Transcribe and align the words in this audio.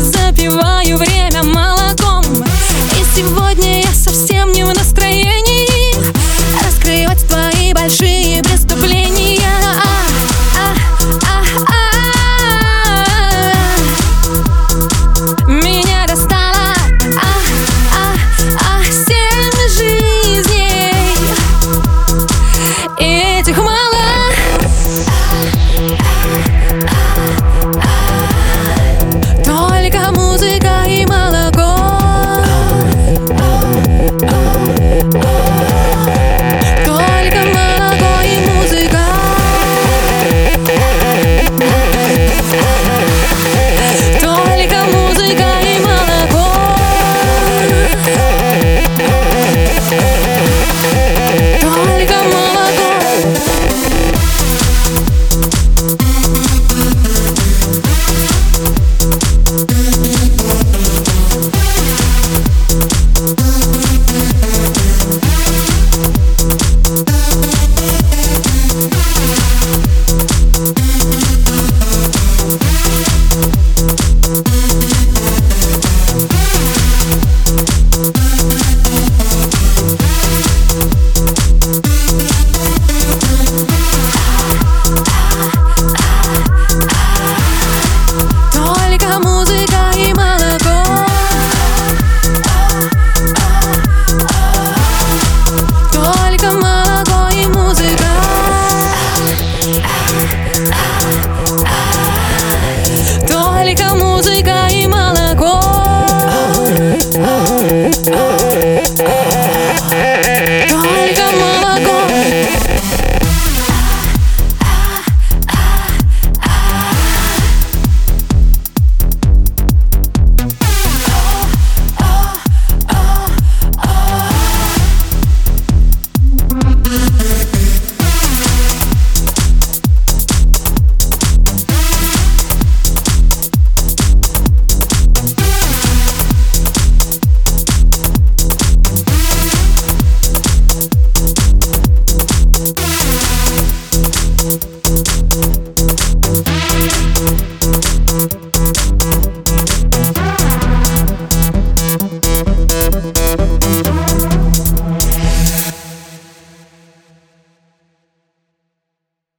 запиваю 0.00 0.96
время. 0.96 1.31